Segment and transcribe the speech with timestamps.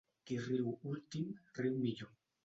[0.29, 1.27] Qui riu últim,
[1.59, 2.11] riu millor.